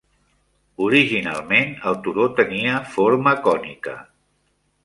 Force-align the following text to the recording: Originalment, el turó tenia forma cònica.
Originalment, 0.85 1.75
el 1.91 1.99
turó 2.07 2.27
tenia 2.39 2.81
forma 2.97 3.37
cònica. 3.49 3.99